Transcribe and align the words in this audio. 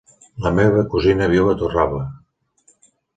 La 0.45 0.51
meva 0.59 0.85
cosina 0.93 1.27
viu 1.33 1.51
a 1.51 1.53
Torralba. 1.59 2.01